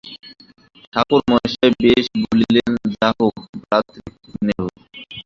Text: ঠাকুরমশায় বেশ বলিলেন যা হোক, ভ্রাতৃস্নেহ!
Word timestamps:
ঠাকুরমশায় 0.93 1.71
বেশ 1.81 2.05
বলিলেন 2.23 2.69
যা 2.93 3.09
হোক, 3.17 3.35
ভ্রাতৃস্নেহ! 3.61 4.59